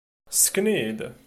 Ssken-iyi-d! 0.31 0.99